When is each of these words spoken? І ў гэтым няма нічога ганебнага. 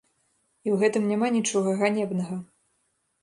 І 0.67 0.69
ў 0.73 0.79
гэтым 0.83 1.03
няма 1.11 1.27
нічога 1.35 1.75
ганебнага. 1.81 2.39